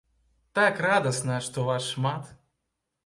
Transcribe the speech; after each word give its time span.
Так 0.59 0.79
радасна, 0.87 1.37
што 1.49 1.67
вас 1.71 1.83
шмат! 1.93 2.37